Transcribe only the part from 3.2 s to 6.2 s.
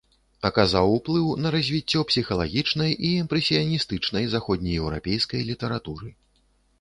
імпрэсіяністычнай заходнееўрапейскай літаратуры.